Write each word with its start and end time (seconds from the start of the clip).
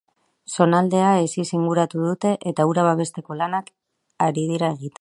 Zonaldea 0.53 1.09
hesiz 1.25 1.45
inguratu 1.57 2.01
dute 2.05 2.31
eta 2.53 2.65
hura 2.71 2.87
babesteko 2.89 3.39
lanak 3.43 3.73
ari 4.29 4.47
dira 4.53 4.73
egiten. 4.77 4.89